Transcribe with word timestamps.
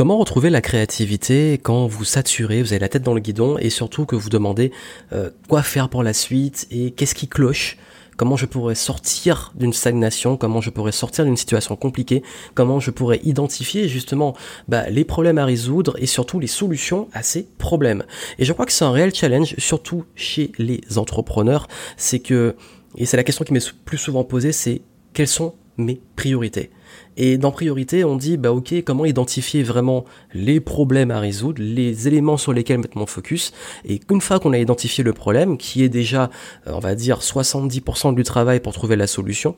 Comment 0.00 0.16
retrouver 0.16 0.48
la 0.48 0.62
créativité 0.62 1.60
quand 1.62 1.86
vous 1.86 2.06
saturez, 2.06 2.62
vous 2.62 2.72
avez 2.72 2.78
la 2.78 2.88
tête 2.88 3.02
dans 3.02 3.12
le 3.12 3.20
guidon 3.20 3.58
et 3.58 3.68
surtout 3.68 4.06
que 4.06 4.16
vous 4.16 4.30
demandez 4.30 4.72
euh, 5.12 5.28
quoi 5.46 5.62
faire 5.62 5.90
pour 5.90 6.02
la 6.02 6.14
suite 6.14 6.66
et 6.70 6.92
qu'est-ce 6.92 7.14
qui 7.14 7.28
cloche? 7.28 7.76
Comment 8.16 8.34
je 8.34 8.46
pourrais 8.46 8.74
sortir 8.74 9.52
d'une 9.56 9.74
stagnation? 9.74 10.38
Comment 10.38 10.62
je 10.62 10.70
pourrais 10.70 10.92
sortir 10.92 11.26
d'une 11.26 11.36
situation 11.36 11.76
compliquée? 11.76 12.22
Comment 12.54 12.80
je 12.80 12.90
pourrais 12.90 13.20
identifier 13.24 13.88
justement 13.88 14.34
bah, 14.68 14.88
les 14.88 15.04
problèmes 15.04 15.36
à 15.36 15.44
résoudre 15.44 15.96
et 15.98 16.06
surtout 16.06 16.40
les 16.40 16.46
solutions 16.46 17.08
à 17.12 17.22
ces 17.22 17.46
problèmes? 17.58 18.04
Et 18.38 18.46
je 18.46 18.54
crois 18.54 18.64
que 18.64 18.72
c'est 18.72 18.86
un 18.86 18.92
réel 18.92 19.14
challenge, 19.14 19.54
surtout 19.58 20.06
chez 20.14 20.50
les 20.56 20.80
entrepreneurs, 20.96 21.68
c'est 21.98 22.20
que 22.20 22.56
et 22.96 23.04
c'est 23.04 23.18
la 23.18 23.22
question 23.22 23.44
qui 23.44 23.52
m'est 23.52 23.74
plus 23.84 23.98
souvent 23.98 24.24
posée, 24.24 24.52
c'est 24.52 24.80
quelles 25.12 25.28
sont 25.28 25.52
mes 25.80 26.00
priorités 26.16 26.70
et 27.16 27.38
dans 27.38 27.50
priorité, 27.50 28.04
on 28.04 28.16
dit, 28.16 28.36
bah 28.36 28.52
ok, 28.52 28.82
comment 28.84 29.04
identifier 29.04 29.62
vraiment 29.62 30.04
les 30.32 30.60
problèmes 30.60 31.10
à 31.10 31.20
résoudre, 31.20 31.62
les 31.62 32.08
éléments 32.08 32.36
sur 32.36 32.52
lesquels 32.52 32.78
mettre 32.78 32.96
mon 32.96 33.06
focus. 33.06 33.52
Et 33.84 34.00
une 34.10 34.20
fois 34.20 34.40
qu'on 34.40 34.52
a 34.52 34.58
identifié 34.58 35.04
le 35.04 35.12
problème, 35.12 35.58
qui 35.58 35.82
est 35.82 35.88
déjà, 35.88 36.30
euh, 36.66 36.72
on 36.72 36.78
va 36.78 36.94
dire, 36.94 37.20
70% 37.20 38.14
du 38.14 38.22
travail 38.22 38.60
pour 38.60 38.72
trouver 38.72 38.96
la 38.96 39.06
solution, 39.06 39.54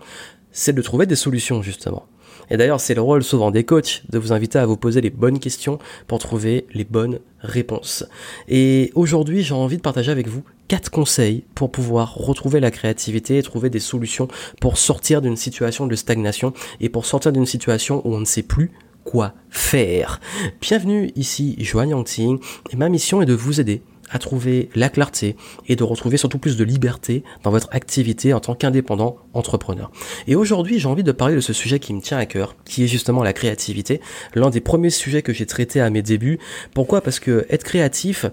c'est 0.51 0.73
de 0.73 0.83
trouver 0.83 1.07
des 1.07 1.17
solutions 1.17 1.63
justement. 1.63 2.07
Et 2.51 2.57
d'ailleurs, 2.57 2.81
c'est 2.81 2.95
le 2.95 3.01
rôle 3.01 3.23
souvent 3.23 3.51
des 3.51 3.65
coachs 3.65 4.03
de 4.11 4.19
vous 4.19 4.33
inviter 4.33 4.59
à 4.59 4.67
vous 4.67 4.77
poser 4.77 5.01
les 5.01 5.11
bonnes 5.11 5.39
questions 5.39 5.79
pour 6.07 6.19
trouver 6.19 6.67
les 6.75 6.85
bonnes 6.85 7.21
réponses. 7.41 8.05
Et 8.49 8.91
aujourd'hui, 8.95 9.43
j'ai 9.43 9.55
envie 9.55 9.77
de 9.77 9.83
partager 9.83 10.11
avec 10.11 10.27
vous 10.27 10.43
quatre 10.73 10.91
conseils 10.91 11.45
pour 11.55 11.71
pouvoir 11.71 12.15
retrouver 12.15 12.59
la 12.59 12.71
créativité 12.71 13.37
et 13.37 13.43
trouver 13.43 13.69
des 13.69 13.79
solutions 13.79 14.27
pour 14.59 14.79
sortir 14.79 15.21
d'une 15.21 15.37
situation 15.37 15.87
de 15.87 15.95
stagnation 15.95 16.55
et 16.81 16.89
pour 16.89 17.05
sortir 17.05 17.31
d'une 17.31 17.45
situation 17.45 18.01
où 18.07 18.15
on 18.15 18.21
ne 18.21 18.25
sait 18.25 18.43
plus 18.43 18.71
quoi 19.05 19.35
faire. 19.51 20.19
Bienvenue 20.63 21.13
ici, 21.15 21.57
Joanne 21.59 21.91
Yangting, 21.91 22.39
et 22.71 22.77
ma 22.77 22.89
mission 22.89 23.21
est 23.21 23.27
de 23.27 23.35
vous 23.35 23.61
aider 23.61 23.83
à 24.09 24.19
trouver 24.19 24.71
la 24.75 24.89
clarté 24.89 25.37
et 25.69 25.77
de 25.77 25.85
retrouver 25.85 26.17
surtout 26.17 26.39
plus 26.39 26.57
de 26.57 26.65
liberté 26.65 27.23
dans 27.43 27.51
votre 27.51 27.69
activité 27.73 28.33
en 28.33 28.41
tant 28.41 28.55
qu'indépendant 28.55 29.19
entrepreneur. 29.35 29.91
Et 30.27 30.37
aujourd'hui, 30.37 30.79
j'ai 30.79 30.89
envie 30.89 31.03
de 31.03 31.13
parler 31.13 31.35
de 31.35 31.41
ce 31.41 31.53
sujet 31.53 31.81
qui 31.81 31.93
me 31.93 32.01
tient 32.01 32.19
à 32.19 32.25
cœur, 32.27 32.57
qui 32.65 32.85
est 32.85 32.89
justement 32.89 33.23
la 33.23 33.35
créativité, 33.35 34.01
l'un 34.35 34.49
des 34.49 34.61
premiers 34.61 34.91
sujets 34.91 35.21
que 35.21 35.35
j'ai 35.35 35.47
traité 35.47 35.83
à 35.83 35.91
mes 35.91 36.03
débuts. 36.03 36.39
Pourquoi? 36.75 37.03
Parce 37.03 37.21
que 37.21 37.47
être 37.51 37.65
créatif, 37.65 38.27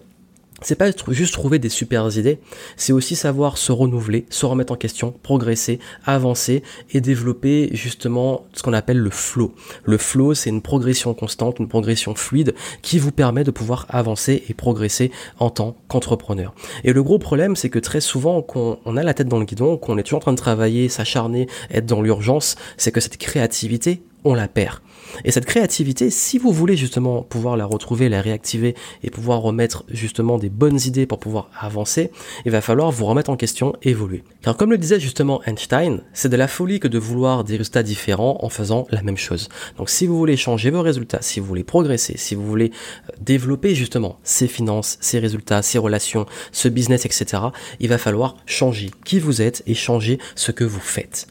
c'est 0.61 0.75
pas 0.75 0.89
juste 1.09 1.33
trouver 1.33 1.59
des 1.59 1.69
super 1.69 2.17
idées, 2.17 2.39
c'est 2.77 2.93
aussi 2.93 3.15
savoir 3.15 3.57
se 3.57 3.71
renouveler, 3.71 4.25
se 4.29 4.45
remettre 4.45 4.73
en 4.73 4.75
question, 4.75 5.13
progresser, 5.23 5.79
avancer 6.05 6.63
et 6.91 7.01
développer 7.01 7.69
justement 7.73 8.45
ce 8.53 8.63
qu'on 8.63 8.73
appelle 8.73 8.97
le 8.97 9.09
flow. 9.09 9.53
Le 9.83 9.97
flow, 9.97 10.33
c'est 10.33 10.49
une 10.49 10.61
progression 10.61 11.13
constante, 11.13 11.59
une 11.59 11.67
progression 11.67 12.15
fluide 12.15 12.53
qui 12.81 12.99
vous 12.99 13.11
permet 13.11 13.43
de 13.43 13.51
pouvoir 13.51 13.85
avancer 13.89 14.43
et 14.49 14.53
progresser 14.53 15.11
en 15.39 15.49
tant 15.49 15.77
qu'entrepreneur. 15.87 16.53
Et 16.83 16.93
le 16.93 17.03
gros 17.03 17.19
problème, 17.19 17.55
c'est 17.55 17.69
que 17.69 17.79
très 17.79 18.01
souvent, 18.01 18.41
qu'on 18.41 18.79
on 18.85 18.97
a 18.97 19.03
la 19.03 19.13
tête 19.13 19.27
dans 19.27 19.39
le 19.39 19.45
guidon, 19.45 19.77
qu'on 19.77 19.97
est 19.97 20.03
toujours 20.03 20.17
en 20.17 20.21
train 20.21 20.33
de 20.33 20.37
travailler, 20.37 20.89
s'acharner, 20.89 21.47
être 21.71 21.85
dans 21.85 22.01
l'urgence, 22.01 22.55
c'est 22.77 22.91
que 22.91 22.99
cette 22.99 23.17
créativité, 23.17 24.01
on 24.23 24.33
la 24.33 24.47
perd. 24.47 24.79
Et 25.25 25.31
cette 25.31 25.45
créativité, 25.45 26.09
si 26.09 26.37
vous 26.37 26.51
voulez 26.51 26.77
justement 26.77 27.23
pouvoir 27.23 27.57
la 27.57 27.65
retrouver, 27.65 28.09
la 28.09 28.21
réactiver 28.21 28.75
et 29.03 29.09
pouvoir 29.09 29.41
remettre 29.41 29.83
justement 29.89 30.37
des 30.37 30.49
bonnes 30.49 30.79
idées 30.85 31.05
pour 31.05 31.19
pouvoir 31.19 31.49
avancer, 31.59 32.11
il 32.45 32.51
va 32.51 32.61
falloir 32.61 32.91
vous 32.91 33.05
remettre 33.05 33.29
en 33.29 33.37
question, 33.37 33.73
évoluer. 33.81 34.23
Car 34.41 34.55
comme 34.55 34.71
le 34.71 34.77
disait 34.77 34.99
justement 34.99 35.41
Einstein, 35.45 36.01
c'est 36.13 36.29
de 36.29 36.37
la 36.37 36.47
folie 36.47 36.79
que 36.79 36.87
de 36.87 36.99
vouloir 36.99 37.43
des 37.43 37.57
résultats 37.57 37.83
différents 37.83 38.37
en 38.41 38.49
faisant 38.49 38.87
la 38.91 39.01
même 39.01 39.17
chose. 39.17 39.49
Donc 39.77 39.89
si 39.89 40.05
vous 40.05 40.17
voulez 40.17 40.37
changer 40.37 40.69
vos 40.69 40.81
résultats, 40.81 41.21
si 41.21 41.39
vous 41.39 41.45
voulez 41.45 41.63
progresser, 41.63 42.17
si 42.17 42.35
vous 42.35 42.45
voulez 42.45 42.71
euh, 43.09 43.13
développer 43.21 43.75
justement 43.75 44.19
ces 44.23 44.47
finances, 44.47 44.97
ces 45.01 45.19
résultats, 45.19 45.61
ces 45.61 45.77
relations, 45.77 46.25
ce 46.51 46.67
business, 46.67 47.05
etc., 47.05 47.43
il 47.79 47.89
va 47.89 47.97
falloir 47.97 48.37
changer 48.45 48.91
qui 49.05 49.19
vous 49.19 49.41
êtes 49.41 49.63
et 49.65 49.73
changer 49.73 50.19
ce 50.35 50.51
que 50.51 50.63
vous 50.63 50.79
faites. 50.79 51.27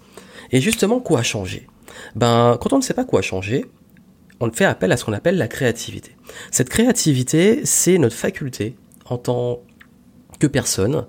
Et 0.50 0.60
justement, 0.60 1.00
quoi 1.00 1.22
changer? 1.22 1.66
Ben, 2.14 2.59
quand 2.60 2.72
on 2.72 2.78
ne 2.78 2.82
sait 2.82 2.94
pas 2.94 3.04
quoi 3.04 3.22
changer, 3.22 3.66
on 4.41 4.50
fait 4.53 4.64
appel 4.64 4.92
à 4.92 4.97
ce 4.97 5.04
qu'on 5.04 5.12
appelle 5.12 5.36
la 5.36 5.48
créativité. 5.48 6.16
Cette 6.50 6.69
créativité, 6.69 7.62
c'est 7.64 7.98
notre 7.98 8.16
faculté, 8.16 8.76
en 9.06 9.19
tant 9.19 9.62
que 10.38 10.47
personne, 10.47 11.06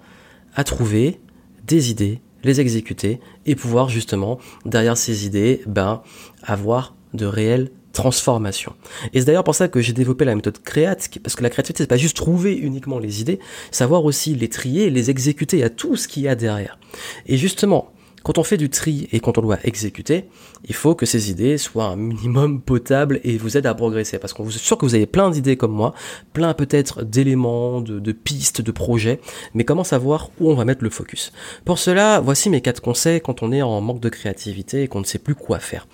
à 0.55 0.63
trouver 0.63 1.19
des 1.65 1.91
idées, 1.91 2.21
les 2.43 2.59
exécuter 2.59 3.19
et 3.45 3.55
pouvoir 3.55 3.89
justement, 3.89 4.39
derrière 4.65 4.97
ces 4.97 5.25
idées, 5.25 5.61
ben, 5.67 6.01
avoir 6.43 6.95
de 7.13 7.25
réelles 7.25 7.71
transformations. 7.93 8.73
Et 9.13 9.19
c'est 9.19 9.25
d'ailleurs 9.25 9.43
pour 9.43 9.55
ça 9.55 9.67
que 9.67 9.81
j'ai 9.81 9.93
développé 9.93 10.25
la 10.25 10.35
méthode 10.35 10.59
créate, 10.59 11.09
parce 11.21 11.35
que 11.35 11.43
la 11.43 11.49
créativité, 11.49 11.83
c'est 11.83 11.87
pas 11.87 11.97
juste 11.97 12.15
trouver 12.15 12.55
uniquement 12.55 12.99
les 12.99 13.21
idées, 13.21 13.39
savoir 13.71 14.05
aussi 14.05 14.35
les 14.35 14.47
trier, 14.47 14.89
les 14.89 15.09
exécuter 15.09 15.63
à 15.63 15.69
tout 15.69 15.95
ce 15.95 16.07
qu'il 16.07 16.23
y 16.23 16.27
a 16.27 16.35
derrière. 16.35 16.79
Et 17.25 17.37
justement, 17.37 17.91
quand 18.23 18.37
on 18.37 18.43
fait 18.43 18.57
du 18.57 18.69
tri 18.69 19.07
et 19.11 19.19
quand 19.19 19.37
on 19.37 19.41
doit 19.41 19.59
exécuter, 19.63 20.25
il 20.65 20.75
faut 20.75 20.95
que 20.95 21.05
ces 21.05 21.31
idées 21.31 21.57
soient 21.57 21.85
un 21.85 21.95
minimum 21.95 22.61
potables 22.61 23.19
et 23.23 23.37
vous 23.37 23.57
aident 23.57 23.67
à 23.67 23.73
progresser. 23.73 24.19
Parce 24.19 24.33
qu'on 24.33 24.43
vous 24.43 24.55
est 24.55 24.59
sûr 24.59 24.77
que 24.77 24.85
vous 24.85 24.95
avez 24.95 25.05
plein 25.05 25.29
d'idées 25.29 25.57
comme 25.57 25.71
moi, 25.71 25.93
plein 26.33 26.53
peut-être 26.53 27.03
d'éléments, 27.03 27.81
de, 27.81 28.11
pistes, 28.11 28.61
de 28.61 28.71
projets, 28.71 29.19
mais 29.53 29.63
comment 29.63 29.83
savoir 29.83 30.29
où 30.39 30.51
on 30.51 30.55
va 30.55 30.65
mettre 30.65 30.83
le 30.83 30.89
focus? 30.89 31.31
Pour 31.65 31.79
cela, 31.79 32.19
voici 32.19 32.49
mes 32.49 32.61
quatre 32.61 32.81
conseils 32.81 33.21
quand 33.21 33.43
on 33.43 33.51
est 33.51 33.61
en 33.61 33.79
manque 33.81 34.01
de 34.01 34.09
créativité 34.09 34.83
et 34.83 34.87
qu'on 34.87 34.99
ne 34.99 35.05
sait 35.05 35.19
plus 35.19 35.35
quoi 35.35 35.59
faire. 35.59 35.87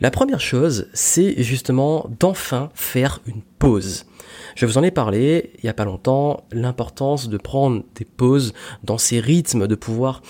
La 0.00 0.10
première 0.10 0.40
chose, 0.40 0.88
c'est 0.92 1.42
justement 1.42 2.08
d'enfin 2.20 2.70
faire 2.74 3.20
une 3.26 3.42
pause. 3.58 4.06
Je 4.54 4.66
vous 4.66 4.78
en 4.78 4.82
ai 4.82 4.90
parlé 4.90 5.52
il 5.58 5.66
y 5.66 5.68
a 5.68 5.74
pas 5.74 5.84
longtemps, 5.84 6.44
l'importance 6.52 7.28
de 7.28 7.36
prendre 7.36 7.82
des 7.94 8.04
pauses 8.04 8.52
dans 8.84 8.98
ces 8.98 9.20
rythmes, 9.20 9.66
de 9.66 9.74
pouvoir 9.74 10.22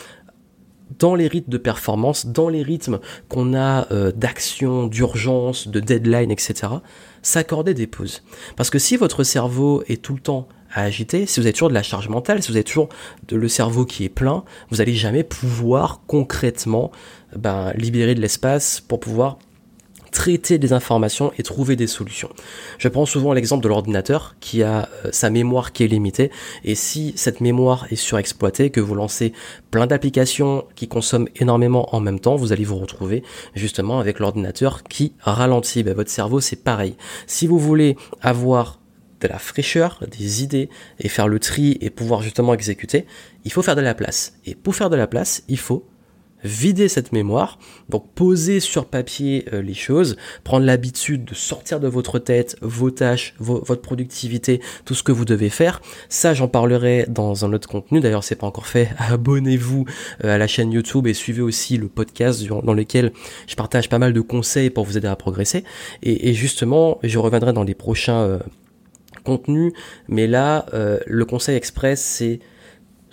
dans 0.98 1.14
les 1.14 1.28
rythmes 1.28 1.50
de 1.50 1.58
performance, 1.58 2.26
dans 2.26 2.48
les 2.48 2.62
rythmes 2.62 3.00
qu'on 3.28 3.54
a 3.54 3.90
euh, 3.92 4.12
d'action, 4.12 4.86
d'urgence, 4.86 5.68
de 5.68 5.80
deadline, 5.80 6.30
etc., 6.30 6.72
s'accorder 7.22 7.74
des 7.74 7.86
pauses. 7.86 8.22
Parce 8.56 8.70
que 8.70 8.78
si 8.78 8.96
votre 8.96 9.24
cerveau 9.24 9.82
est 9.88 10.02
tout 10.02 10.14
le 10.14 10.20
temps 10.20 10.48
à 10.72 10.82
agiter, 10.82 11.26
si 11.26 11.40
vous 11.40 11.46
avez 11.46 11.52
toujours 11.52 11.68
de 11.68 11.74
la 11.74 11.82
charge 11.82 12.08
mentale, 12.08 12.42
si 12.42 12.50
vous 12.50 12.56
avez 12.56 12.64
toujours 12.64 12.88
de, 13.28 13.36
le 13.36 13.48
cerveau 13.48 13.86
qui 13.86 14.04
est 14.04 14.08
plein, 14.08 14.44
vous 14.70 14.78
n'allez 14.78 14.94
jamais 14.94 15.22
pouvoir 15.22 16.02
concrètement 16.06 16.90
ben, 17.36 17.72
libérer 17.74 18.14
de 18.14 18.20
l'espace 18.20 18.80
pour 18.80 19.00
pouvoir 19.00 19.38
traiter 20.14 20.58
des 20.58 20.72
informations 20.72 21.32
et 21.38 21.42
trouver 21.42 21.74
des 21.74 21.88
solutions. 21.88 22.30
Je 22.78 22.88
prends 22.88 23.04
souvent 23.04 23.32
l'exemple 23.32 23.64
de 23.64 23.68
l'ordinateur 23.68 24.36
qui 24.38 24.62
a 24.62 24.88
euh, 25.04 25.10
sa 25.10 25.28
mémoire 25.28 25.72
qui 25.72 25.82
est 25.82 25.88
limitée 25.88 26.30
et 26.62 26.76
si 26.76 27.12
cette 27.16 27.40
mémoire 27.40 27.86
est 27.90 27.96
surexploitée, 27.96 28.70
que 28.70 28.80
vous 28.80 28.94
lancez 28.94 29.32
plein 29.72 29.88
d'applications 29.88 30.64
qui 30.76 30.86
consomment 30.86 31.28
énormément 31.36 31.94
en 31.94 32.00
même 32.00 32.20
temps, 32.20 32.36
vous 32.36 32.52
allez 32.52 32.64
vous 32.64 32.78
retrouver 32.78 33.24
justement 33.54 33.98
avec 33.98 34.20
l'ordinateur 34.20 34.84
qui 34.84 35.14
ralentit. 35.20 35.82
Ben, 35.82 35.94
votre 35.94 36.10
cerveau 36.10 36.40
c'est 36.40 36.62
pareil. 36.62 36.96
Si 37.26 37.48
vous 37.48 37.58
voulez 37.58 37.96
avoir 38.22 38.78
de 39.20 39.26
la 39.26 39.38
fraîcheur, 39.38 39.98
des 40.08 40.44
idées 40.44 40.68
et 41.00 41.08
faire 41.08 41.26
le 41.26 41.40
tri 41.40 41.76
et 41.80 41.90
pouvoir 41.90 42.22
justement 42.22 42.54
exécuter, 42.54 43.04
il 43.44 43.52
faut 43.52 43.62
faire 43.62 43.76
de 43.76 43.80
la 43.80 43.94
place. 43.94 44.34
Et 44.46 44.54
pour 44.54 44.76
faire 44.76 44.90
de 44.90 44.96
la 44.96 45.08
place, 45.08 45.42
il 45.48 45.58
faut 45.58 45.84
vider 46.44 46.88
cette 46.88 47.12
mémoire, 47.12 47.58
donc 47.88 48.12
poser 48.14 48.60
sur 48.60 48.86
papier 48.86 49.46
euh, 49.52 49.62
les 49.62 49.74
choses, 49.74 50.16
prendre 50.44 50.66
l'habitude 50.66 51.24
de 51.24 51.34
sortir 51.34 51.80
de 51.80 51.88
votre 51.88 52.18
tête 52.18 52.56
vos 52.60 52.90
tâches, 52.90 53.34
votre 53.38 53.80
productivité, 53.80 54.60
tout 54.84 54.94
ce 54.94 55.02
que 55.02 55.12
vous 55.12 55.24
devez 55.24 55.50
faire. 55.50 55.80
Ça, 56.08 56.34
j'en 56.34 56.48
parlerai 56.48 57.06
dans 57.08 57.44
un 57.44 57.52
autre 57.52 57.68
contenu. 57.68 58.00
D'ailleurs, 58.00 58.24
c'est 58.24 58.36
pas 58.36 58.46
encore 58.46 58.66
fait. 58.66 58.90
Abonnez-vous 58.98 59.86
euh, 60.24 60.34
à 60.34 60.38
la 60.38 60.46
chaîne 60.46 60.70
YouTube 60.70 61.06
et 61.06 61.14
suivez 61.14 61.42
aussi 61.42 61.76
le 61.78 61.88
podcast 61.88 62.44
dans 62.46 62.74
lequel 62.74 63.12
je 63.46 63.54
partage 63.54 63.88
pas 63.88 63.98
mal 63.98 64.12
de 64.12 64.20
conseils 64.20 64.70
pour 64.70 64.84
vous 64.84 64.98
aider 64.98 65.08
à 65.08 65.16
progresser. 65.16 65.64
Et, 66.02 66.34
justement, 66.34 66.98
je 67.02 67.18
reviendrai 67.18 67.52
dans 67.52 67.64
les 67.64 67.74
prochains 67.74 68.22
euh, 68.22 68.38
contenus, 69.24 69.72
mais 70.08 70.26
là, 70.26 70.66
le 71.06 71.24
conseil 71.24 71.56
express, 71.56 72.02
c'est 72.02 72.40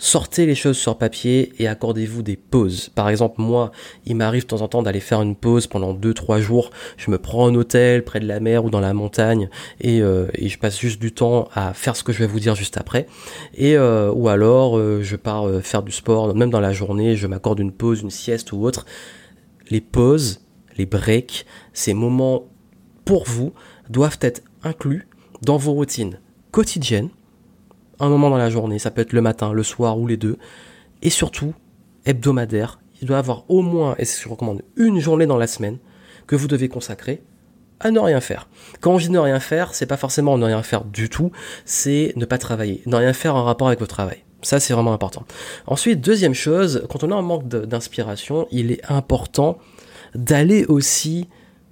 sortez 0.01 0.47
les 0.47 0.55
choses 0.55 0.77
sur 0.77 0.97
papier 0.97 1.53
et 1.59 1.67
accordez-vous 1.67 2.23
des 2.23 2.35
pauses. 2.35 2.89
Par 2.89 3.07
exemple, 3.07 3.39
moi, 3.39 3.71
il 4.07 4.15
m'arrive 4.15 4.41
de 4.41 4.47
temps 4.47 4.61
en 4.61 4.67
temps 4.67 4.81
d'aller 4.81 4.99
faire 4.99 5.21
une 5.21 5.35
pause 5.35 5.67
pendant 5.67 5.93
2-3 5.93 6.39
jours. 6.39 6.71
Je 6.97 7.11
me 7.11 7.19
prends 7.19 7.47
un 7.47 7.53
hôtel 7.53 8.03
près 8.03 8.19
de 8.19 8.27
la 8.27 8.39
mer 8.39 8.65
ou 8.65 8.71
dans 8.71 8.79
la 8.79 8.93
montagne 8.93 9.47
et, 9.79 10.01
euh, 10.01 10.25
et, 10.33 10.49
je 10.49 10.57
passe 10.57 10.79
juste 10.79 10.99
du 10.99 11.11
temps 11.11 11.49
à 11.53 11.75
faire 11.75 11.95
ce 11.95 12.03
que 12.03 12.11
je 12.11 12.17
vais 12.17 12.25
vous 12.25 12.39
dire 12.39 12.55
juste 12.55 12.77
après. 12.77 13.05
Et 13.53 13.77
euh, 13.77 14.11
ou 14.11 14.27
alors, 14.27 14.75
euh, 14.75 15.03
je 15.03 15.15
pars 15.15 15.47
faire 15.61 15.83
du 15.83 15.91
sport, 15.91 16.33
même 16.35 16.49
dans 16.49 16.59
la 16.59 16.73
journée, 16.73 17.15
je 17.15 17.27
m'accorde 17.27 17.59
une 17.59 17.71
pause, 17.71 18.01
une 18.01 18.09
sieste 18.09 18.53
ou 18.53 18.63
autre. 18.65 18.87
Les 19.69 19.81
pauses, 19.81 20.41
les 20.77 20.87
breaks, 20.87 21.45
ces 21.73 21.93
moments 21.93 22.45
pour 23.05 23.25
vous 23.25 23.53
doivent 23.91 24.17
être 24.21 24.41
inclus 24.63 25.07
dans 25.43 25.57
vos 25.57 25.73
routines 25.73 26.19
quotidiennes 26.51 27.09
un 28.05 28.09
moment 28.09 28.29
dans 28.29 28.37
la 28.37 28.49
journée, 28.49 28.79
ça 28.79 28.91
peut 28.91 29.01
être 29.01 29.13
le 29.13 29.21
matin, 29.21 29.53
le 29.53 29.63
soir 29.63 29.97
ou 29.97 30.07
les 30.07 30.17
deux, 30.17 30.37
et 31.01 31.09
surtout 31.09 31.53
hebdomadaire. 32.05 32.79
Il 33.01 33.07
doit 33.07 33.17
avoir 33.17 33.45
au 33.49 33.61
moins, 33.61 33.95
et 33.97 34.05
je 34.05 34.29
recommande, 34.29 34.61
une 34.75 34.99
journée 34.99 35.25
dans 35.25 35.37
la 35.37 35.47
semaine 35.47 35.77
que 36.27 36.35
vous 36.35 36.47
devez 36.47 36.69
consacrer 36.69 37.23
à 37.79 37.89
ne 37.89 37.99
rien 37.99 38.21
faire. 38.21 38.47
Quand 38.79 38.97
je 38.99 39.07
dis 39.07 39.11
ne 39.11 39.19
rien 39.19 39.39
faire, 39.39 39.73
c'est 39.73 39.87
pas 39.87 39.97
forcément 39.97 40.37
ne 40.37 40.45
rien 40.45 40.61
faire 40.61 40.85
du 40.85 41.09
tout, 41.09 41.31
c'est 41.65 42.13
ne 42.15 42.25
pas 42.25 42.37
travailler, 42.37 42.83
ne 42.85 42.95
rien 42.95 43.13
faire 43.13 43.35
en 43.35 43.43
rapport 43.43 43.67
avec 43.67 43.79
le 43.79 43.87
travail. 43.87 44.23
Ça, 44.43 44.59
c'est 44.59 44.73
vraiment 44.73 44.93
important. 44.93 45.23
Ensuite, 45.67 46.01
deuxième 46.01 46.33
chose, 46.33 46.85
quand 46.89 47.03
on 47.03 47.11
a 47.11 47.15
un 47.15 47.21
manque 47.21 47.47
d'inspiration, 47.47 48.47
il 48.51 48.71
est 48.71 48.81
important 48.89 49.57
d'aller 50.15 50.65
aussi, 50.65 51.27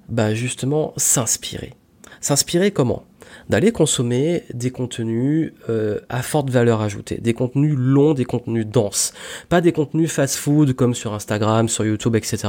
bah, 0.07 0.33
justement, 0.33 0.93
s'inspirer. 0.97 1.73
S'inspirer 2.21 2.71
comment? 2.71 3.03
D'aller 3.49 3.71
consommer 3.71 4.43
des 4.53 4.69
contenus 4.69 5.53
euh, 5.69 5.99
à 6.09 6.21
forte 6.21 6.49
valeur 6.49 6.81
ajoutée, 6.81 7.17
des 7.17 7.33
contenus 7.33 7.75
longs, 7.75 8.13
des 8.13 8.25
contenus 8.25 8.67
denses, 8.67 9.13
pas 9.49 9.59
des 9.59 9.71
contenus 9.71 10.11
fast-food 10.11 10.73
comme 10.73 10.93
sur 10.93 11.13
Instagram, 11.13 11.67
sur 11.67 11.83
YouTube, 11.83 12.15
etc. 12.15 12.47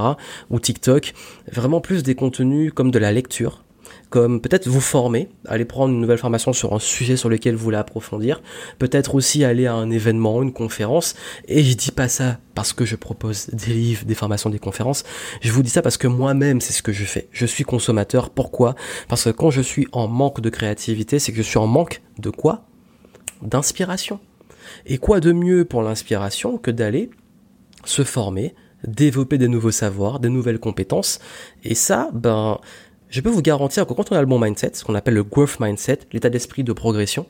ou 0.51 0.61
TikTok, 0.61 1.15
vraiment 1.51 1.81
plus 1.81 2.03
des 2.03 2.15
contenus 2.15 2.73
comme 2.75 2.91
de 2.91 2.99
la 2.99 3.13
lecture, 3.13 3.63
comme 4.11 4.41
peut-être 4.41 4.69
vous 4.69 4.81
former, 4.81 5.29
aller 5.47 5.65
prendre 5.65 5.95
une 5.95 6.01
nouvelle 6.01 6.19
formation 6.19 6.53
sur 6.53 6.75
un 6.75 6.81
sujet 6.81 7.17
sur 7.17 7.29
lequel 7.29 7.55
vous 7.55 7.63
voulez 7.63 7.77
approfondir, 7.77 8.43
peut-être 8.79 9.15
aussi 9.15 9.45
aller 9.45 9.67
à 9.67 9.75
un 9.75 9.91
événement, 9.91 10.43
une 10.43 10.53
conférence, 10.53 11.15
et 11.47 11.63
je 11.63 11.77
dis 11.77 11.93
pas 11.93 12.09
ça 12.09 12.39
parce 12.55 12.73
que 12.73 12.85
je 12.85 12.97
propose 12.97 13.47
des 13.51 13.73
livres, 13.73 14.05
des 14.05 14.17
formations, 14.17 14.51
des 14.51 14.59
conférences, 14.59 15.05
je 15.41 15.53
vous 15.53 15.63
dis 15.63 15.71
ça 15.71 15.81
parce 15.81 15.97
que 15.97 16.09
moi-même 16.09 16.61
c'est 16.61 16.73
ce 16.73 16.83
que 16.83 16.93
je 16.93 17.05
fais. 17.05 17.29
Je 17.31 17.47
suis 17.47 17.65
consommateur, 17.65 18.31
pourquoi? 18.31 18.75
Parce 19.09 19.25
que 19.25 19.31
quand 19.31 19.51
je 19.51 19.63
suis 19.63 19.87
en 19.93 20.09
manque 20.09 20.41
de 20.41 20.51
créativité, 20.51 21.21
c'est 21.21 21.31
que 21.31 21.39
je 21.39 21.43
suis 21.43 21.59
en 21.59 21.69
manque 21.69 22.03
de 22.19 22.31
quoi? 22.31 22.67
D'inspiration. 23.43 24.19
Et 24.87 24.99
quoi 24.99 25.21
de 25.21 25.33
mieux 25.33 25.65
pour 25.65 25.83
l'inspiration 25.83 26.59
que 26.59 26.73
d'aller 26.73 27.11
se 27.85 28.03
former, 28.03 28.55
développer 28.87 29.39
des 29.39 29.49
nouveaux 29.49 29.71
savoirs, 29.71 30.21
des 30.21 30.29
nouvelles 30.29 30.59
compétences, 30.59 31.21
et 31.65 31.75
ça, 31.75 32.11
ben, 32.13 32.59
je 33.11 33.21
peux 33.21 33.29
vous 33.29 33.43
garantir 33.43 33.87
que 33.87 33.93
quand 33.93 34.13
on 34.13 34.17
a 34.17 34.21
le 34.21 34.27
bon 34.27 34.39
mindset, 34.39 34.73
ce 34.75 34.85
qu'on 34.85 34.95
appelle 34.95 35.15
le 35.15 35.25
growth 35.25 35.59
mindset, 35.61 36.01
l'état 36.13 36.31
d'esprit 36.31 36.65
de 36.65 36.73
progression, 36.73 37.27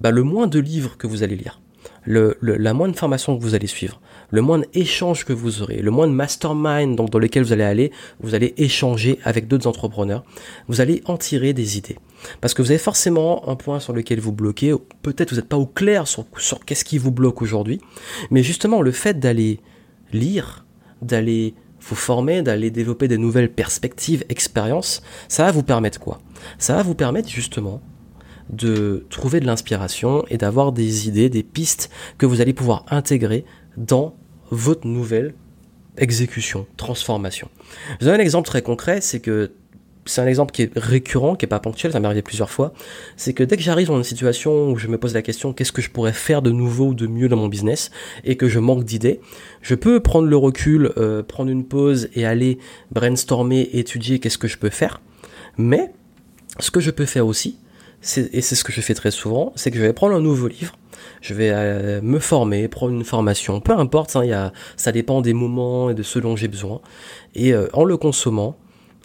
bah 0.00 0.10
le 0.10 0.22
moins 0.22 0.46
de 0.46 0.58
livres 0.58 0.96
que 0.96 1.06
vous 1.06 1.22
allez 1.22 1.36
lire, 1.36 1.60
le, 2.04 2.36
la 2.40 2.74
moindre 2.74 2.96
formation 2.96 3.36
que 3.36 3.42
vous 3.42 3.54
allez 3.54 3.66
suivre, 3.66 4.00
le 4.30 4.42
moins 4.42 4.60
d'échanges 4.72 5.24
que 5.24 5.32
vous 5.32 5.62
aurez, 5.62 5.82
le 5.82 5.90
moins 5.90 6.06
de 6.06 6.12
mastermind 6.12 6.96
donc, 6.96 7.10
dans 7.10 7.18
lequel 7.18 7.42
vous 7.42 7.52
allez 7.52 7.64
aller, 7.64 7.92
vous 8.20 8.34
allez 8.34 8.54
échanger 8.58 9.18
avec 9.24 9.48
d'autres 9.48 9.66
entrepreneurs, 9.66 10.24
vous 10.68 10.80
allez 10.80 11.02
en 11.06 11.16
tirer 11.16 11.52
des 11.52 11.78
idées. 11.78 11.98
Parce 12.40 12.54
que 12.54 12.62
vous 12.62 12.70
avez 12.70 12.78
forcément 12.78 13.48
un 13.48 13.56
point 13.56 13.80
sur 13.80 13.92
lequel 13.92 14.20
vous 14.20 14.32
bloquez, 14.32 14.74
peut-être 15.02 15.30
vous 15.30 15.36
n'êtes 15.36 15.48
pas 15.48 15.56
au 15.56 15.66
clair 15.66 16.06
sur, 16.06 16.26
sur 16.36 16.64
qu'est-ce 16.64 16.84
qui 16.84 16.98
vous 16.98 17.10
bloque 17.10 17.42
aujourd'hui, 17.42 17.80
mais 18.30 18.42
justement 18.42 18.82
le 18.82 18.92
fait 18.92 19.18
d'aller 19.18 19.60
lire, 20.12 20.66
d'aller 21.02 21.54
vous 21.80 21.96
former, 21.96 22.42
d'aller 22.42 22.70
développer 22.70 23.08
des 23.08 23.18
nouvelles 23.18 23.52
perspectives, 23.52 24.24
expériences, 24.28 25.02
ça 25.28 25.44
va 25.44 25.52
vous 25.52 25.62
permettre 25.62 25.98
quoi? 25.98 26.20
Ça 26.58 26.74
va 26.76 26.82
vous 26.82 26.94
permettre 26.94 27.28
justement 27.28 27.80
de 28.50 29.06
trouver 29.10 29.40
de 29.40 29.46
l'inspiration 29.46 30.24
et 30.28 30.36
d'avoir 30.36 30.72
des 30.72 31.08
idées, 31.08 31.28
des 31.28 31.42
pistes 31.42 31.90
que 32.18 32.26
vous 32.26 32.40
allez 32.40 32.52
pouvoir 32.52 32.84
intégrer 32.90 33.44
dans 33.76 34.16
votre 34.50 34.86
nouvelle 34.86 35.34
exécution, 35.96 36.66
transformation. 36.76 37.48
Je 38.00 38.04
vous 38.04 38.10
donne 38.10 38.20
un 38.20 38.22
exemple 38.22 38.46
très 38.46 38.62
concret, 38.62 39.00
c'est 39.00 39.20
que 39.20 39.52
c'est 40.06 40.20
un 40.20 40.26
exemple 40.26 40.52
qui 40.52 40.62
est 40.62 40.72
récurrent, 40.76 41.36
qui 41.36 41.44
est 41.44 41.48
pas 41.48 41.60
ponctuel, 41.60 41.92
ça 41.92 42.00
m'est 42.00 42.06
arrivé 42.06 42.22
plusieurs 42.22 42.50
fois, 42.50 42.72
c'est 43.16 43.32
que 43.32 43.44
dès 43.44 43.56
que 43.56 43.62
j'arrive 43.62 43.88
dans 43.88 43.96
une 43.96 44.04
situation 44.04 44.70
où 44.70 44.76
je 44.76 44.88
me 44.88 44.98
pose 44.98 45.14
la 45.14 45.22
question 45.22 45.52
qu'est-ce 45.52 45.72
que 45.72 45.82
je 45.82 45.90
pourrais 45.90 46.12
faire 46.12 46.42
de 46.42 46.50
nouveau 46.50 46.88
ou 46.88 46.94
de 46.94 47.06
mieux 47.06 47.28
dans 47.28 47.36
mon 47.36 47.48
business 47.48 47.90
et 48.24 48.36
que 48.36 48.48
je 48.48 48.58
manque 48.58 48.84
d'idées, 48.84 49.20
je 49.62 49.74
peux 49.74 50.00
prendre 50.00 50.28
le 50.28 50.36
recul, 50.36 50.92
euh, 50.96 51.22
prendre 51.22 51.50
une 51.50 51.64
pause 51.64 52.08
et 52.14 52.24
aller 52.24 52.58
brainstormer, 52.90 53.68
étudier 53.72 54.18
qu'est-ce 54.18 54.38
que 54.38 54.48
je 54.48 54.58
peux 54.58 54.70
faire. 54.70 55.00
Mais 55.56 55.92
ce 56.58 56.70
que 56.70 56.80
je 56.80 56.90
peux 56.90 57.06
faire 57.06 57.26
aussi, 57.26 57.58
et 58.16 58.40
c'est 58.40 58.54
ce 58.54 58.64
que 58.64 58.72
je 58.72 58.80
fais 58.80 58.94
très 58.94 59.10
souvent, 59.10 59.52
c'est 59.56 59.70
que 59.70 59.76
je 59.76 59.82
vais 59.82 59.92
prendre 59.92 60.14
un 60.14 60.20
nouveau 60.20 60.48
livre, 60.48 60.76
je 61.20 61.34
vais 61.34 61.50
euh, 61.52 62.00
me 62.02 62.18
former, 62.18 62.66
prendre 62.68 62.94
une 62.94 63.04
formation, 63.04 63.60
peu 63.60 63.72
importe, 63.72 64.16
hein, 64.16 64.24
y 64.24 64.32
a, 64.32 64.52
ça 64.76 64.90
dépend 64.90 65.20
des 65.20 65.34
moments 65.34 65.90
et 65.90 65.94
de 65.94 66.02
ce 66.02 66.18
dont 66.18 66.34
j'ai 66.34 66.48
besoin, 66.48 66.80
et 67.34 67.52
euh, 67.52 67.68
en 67.74 67.84
le 67.84 67.96
consommant, 67.98 68.56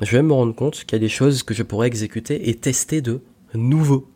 je 0.01 0.11
vais 0.15 0.23
me 0.23 0.33
rendre 0.33 0.55
compte 0.55 0.83
qu'il 0.85 0.93
y 0.93 0.95
a 0.95 0.99
des 0.99 1.09
choses 1.09 1.43
que 1.43 1.53
je 1.53 1.63
pourrais 1.63 1.87
exécuter 1.87 2.49
et 2.49 2.55
tester 2.55 3.01
de 3.01 3.21
nouveau. 3.53 4.07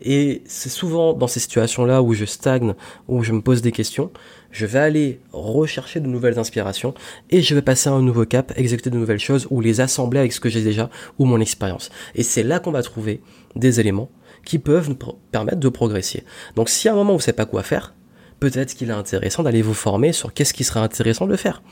Et 0.00 0.42
c'est 0.46 0.68
souvent 0.68 1.12
dans 1.12 1.26
ces 1.26 1.40
situations-là 1.40 2.02
où 2.02 2.14
je 2.14 2.24
stagne, 2.24 2.74
où 3.08 3.24
je 3.24 3.32
me 3.32 3.42
pose 3.42 3.62
des 3.62 3.72
questions, 3.72 4.12
je 4.52 4.64
vais 4.64 4.78
aller 4.78 5.20
rechercher 5.32 6.00
de 6.00 6.06
nouvelles 6.06 6.38
inspirations 6.38 6.94
et 7.30 7.42
je 7.42 7.54
vais 7.54 7.62
passer 7.62 7.88
à 7.88 7.92
un 7.92 8.02
nouveau 8.02 8.24
cap, 8.24 8.52
exécuter 8.56 8.90
de 8.90 8.96
nouvelles 8.96 9.18
choses 9.18 9.48
ou 9.50 9.60
les 9.60 9.80
assembler 9.80 10.20
avec 10.20 10.32
ce 10.32 10.40
que 10.40 10.48
j'ai 10.48 10.62
déjà 10.62 10.88
ou 11.18 11.24
mon 11.24 11.40
expérience. 11.40 11.90
Et 12.14 12.22
c'est 12.22 12.44
là 12.44 12.60
qu'on 12.60 12.70
va 12.70 12.82
trouver 12.82 13.20
des 13.56 13.80
éléments 13.80 14.10
qui 14.44 14.58
peuvent 14.58 14.88
nous 14.88 14.96
permettre 15.32 15.58
de 15.58 15.68
progresser. 15.68 16.24
Donc 16.54 16.68
si 16.68 16.88
à 16.88 16.92
un 16.92 16.96
moment 16.96 17.12
vous 17.12 17.18
ne 17.18 17.22
savez 17.22 17.36
pas 17.36 17.46
quoi 17.46 17.64
faire, 17.64 17.94
peut-être 18.40 18.74
qu'il 18.74 18.90
est 18.90 18.94
intéressant 18.94 19.42
d'aller 19.42 19.62
vous 19.62 19.74
former 19.74 20.12
sur 20.12 20.32
qu'est-ce 20.32 20.54
qui 20.54 20.64
serait 20.64 20.80
intéressant 20.80 21.26
de 21.26 21.36
faire. 21.36 21.62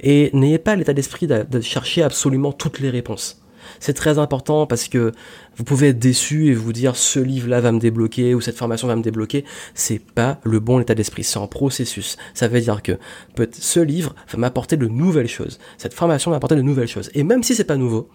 Et 0.00 0.30
n'ayez 0.32 0.58
pas 0.58 0.76
l'état 0.76 0.92
d'esprit 0.92 1.26
de, 1.26 1.60
chercher 1.60 2.02
absolument 2.02 2.52
toutes 2.52 2.80
les 2.80 2.90
réponses. 2.90 3.38
C'est 3.78 3.94
très 3.94 4.18
important 4.18 4.66
parce 4.66 4.88
que 4.88 5.12
vous 5.56 5.64
pouvez 5.64 5.88
être 5.88 5.98
déçu 5.98 6.48
et 6.48 6.54
vous 6.54 6.72
dire 6.72 6.96
ce 6.96 7.20
livre-là 7.20 7.60
va 7.60 7.70
me 7.70 7.78
débloquer 7.78 8.34
ou 8.34 8.40
cette 8.40 8.56
formation 8.56 8.88
va 8.88 8.96
me 8.96 9.02
débloquer. 9.02 9.44
C'est 9.74 10.00
pas 10.00 10.40
le 10.42 10.58
bon 10.58 10.80
état 10.80 10.94
d'esprit. 10.94 11.22
C'est 11.22 11.38
un 11.38 11.46
processus. 11.46 12.16
Ça 12.34 12.48
veut 12.48 12.60
dire 12.60 12.82
que 12.82 12.98
ce 13.52 13.80
livre 13.80 14.14
va 14.32 14.38
m'apporter 14.38 14.76
de 14.76 14.86
nouvelles 14.86 15.28
choses. 15.28 15.60
Cette 15.78 15.94
formation 15.94 16.30
va 16.30 16.36
m'apporter 16.36 16.56
de 16.56 16.62
nouvelles 16.62 16.88
choses. 16.88 17.10
Et 17.14 17.22
même 17.22 17.44
si 17.44 17.54
c'est 17.54 17.64
pas 17.64 17.76
nouveau, 17.76 18.08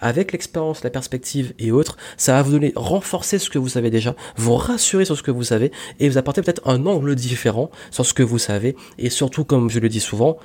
avec 0.00 0.32
l'expérience, 0.32 0.84
la 0.84 0.90
perspective 0.90 1.54
et 1.58 1.72
autres, 1.72 1.96
ça 2.16 2.34
va 2.34 2.42
vous 2.42 2.52
donner, 2.52 2.72
renforcer 2.76 3.38
ce 3.38 3.50
que 3.50 3.58
vous 3.58 3.68
savez 3.68 3.90
déjà, 3.90 4.14
vous 4.36 4.56
rassurer 4.56 5.04
sur 5.04 5.16
ce 5.16 5.22
que 5.22 5.30
vous 5.30 5.44
savez 5.44 5.72
et 6.00 6.08
vous 6.08 6.18
apporter 6.18 6.42
peut-être 6.42 6.66
un 6.68 6.86
angle 6.86 7.14
différent 7.14 7.70
sur 7.90 8.06
ce 8.06 8.14
que 8.14 8.22
vous 8.22 8.38
savez. 8.38 8.76
Et 8.98 9.10
surtout, 9.10 9.44
comme 9.44 9.70
je 9.70 9.80
le 9.80 9.88
dis 9.88 10.00
souvent, 10.00 10.38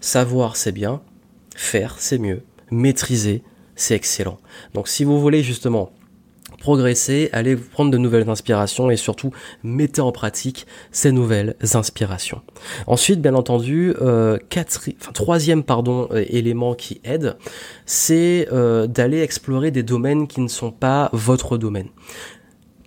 savoir 0.00 0.56
c'est 0.56 0.72
bien, 0.72 1.00
faire 1.54 1.96
c'est 1.98 2.18
mieux, 2.18 2.42
maîtriser 2.70 3.42
c'est 3.80 3.94
excellent. 3.94 4.38
Donc 4.74 4.88
si 4.88 5.04
vous 5.04 5.18
voulez 5.20 5.42
justement 5.42 5.90
progresser, 6.60 7.28
allez 7.32 7.56
prendre 7.56 7.90
de 7.90 7.98
nouvelles 7.98 8.28
inspirations 8.28 8.90
et 8.90 8.96
surtout 8.96 9.32
mettez 9.64 10.00
en 10.00 10.12
pratique 10.12 10.66
ces 10.92 11.10
nouvelles 11.10 11.56
inspirations. 11.74 12.42
Ensuite, 12.86 13.20
bien 13.20 13.34
entendu, 13.34 13.94
euh, 14.00 14.38
troisième 15.14 15.64
pardon 15.64 16.08
élément 16.28 16.74
qui 16.74 17.00
aide, 17.04 17.36
c'est 17.86 18.46
euh, 18.52 18.86
d'aller 18.86 19.20
explorer 19.20 19.70
des 19.70 19.82
domaines 19.82 20.28
qui 20.28 20.40
ne 20.40 20.48
sont 20.48 20.70
pas 20.70 21.10
votre 21.12 21.58
domaine. 21.58 21.88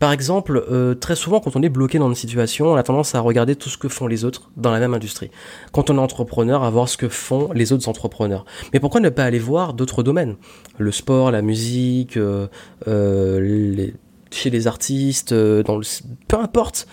Par 0.03 0.11
exemple, 0.11 0.65
euh, 0.69 0.95
très 0.95 1.15
souvent, 1.15 1.39
quand 1.39 1.55
on 1.55 1.61
est 1.61 1.69
bloqué 1.69 1.97
dans 1.97 2.09
une 2.09 2.15
situation, 2.15 2.73
on 2.73 2.75
a 2.75 2.83
tendance 2.83 3.15
à 3.15 3.21
regarder 3.21 3.55
tout 3.55 3.69
ce 3.69 3.77
que 3.77 3.87
font 3.87 4.05
les 4.05 4.25
autres 4.25 4.51
dans 4.57 4.69
la 4.69 4.81
même 4.81 4.93
industrie. 4.93 5.31
Quand 5.71 5.89
on 5.89 5.95
est 5.95 6.01
entrepreneur, 6.01 6.61
à 6.65 6.69
voir 6.69 6.89
ce 6.89 6.97
que 6.97 7.07
font 7.07 7.53
les 7.53 7.71
autres 7.71 7.87
entrepreneurs. 7.87 8.43
Mais 8.73 8.81
pourquoi 8.81 8.99
ne 8.99 9.07
pas 9.07 9.23
aller 9.23 9.39
voir 9.39 9.73
d'autres 9.73 10.03
domaines? 10.03 10.35
Le 10.77 10.91
sport, 10.91 11.31
la 11.31 11.41
musique, 11.41 12.17
euh, 12.17 12.47
euh, 12.89 13.91
chez 14.29 14.49
les 14.49 14.67
artistes, 14.67 15.33
dans 15.33 15.77
le, 15.77 15.85
peu 16.27 16.35
importe. 16.35 16.85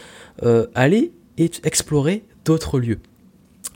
aller 0.76 1.10
et 1.36 1.50
explorer 1.64 2.22
d'autres 2.44 2.78
lieux. 2.78 3.00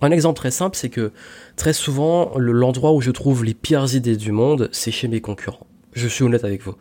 Un 0.00 0.12
exemple 0.12 0.36
très 0.36 0.52
simple, 0.52 0.76
c'est 0.76 0.90
que 0.90 1.10
très 1.56 1.72
souvent, 1.72 2.30
l'endroit 2.36 2.92
où 2.92 3.00
je 3.00 3.10
trouve 3.10 3.44
les 3.44 3.54
pires 3.54 3.96
idées 3.96 4.16
du 4.16 4.30
monde, 4.30 4.68
c'est 4.70 4.92
chez 4.92 5.08
mes 5.08 5.20
concurrents. 5.20 5.66
Je 5.94 6.08
suis 6.08 6.24
honnête 6.24 6.44
avec 6.44 6.62
vous. 6.62 6.74